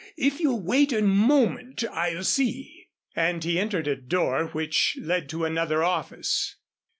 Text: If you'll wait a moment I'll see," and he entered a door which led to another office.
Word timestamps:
If 0.17 0.39
you'll 0.39 0.63
wait 0.63 0.91
a 0.93 1.01
moment 1.03 1.83
I'll 1.91 2.23
see," 2.23 2.87
and 3.15 3.43
he 3.43 3.59
entered 3.59 3.87
a 3.87 3.95
door 3.95 4.47
which 4.47 4.97
led 4.99 5.29
to 5.29 5.45
another 5.45 5.83
office. 5.83 6.55